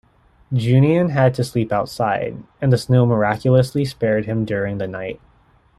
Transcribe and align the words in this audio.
Junian 0.51 1.11
had 1.11 1.35
to 1.35 1.43
sleep 1.43 1.71
outside, 1.71 2.41
and 2.59 2.73
the 2.73 2.77
snow 2.79 3.05
miraculously 3.05 3.85
spared 3.85 4.25
him 4.25 4.45
during 4.45 4.79
the 4.79 4.87
night. 4.87 5.21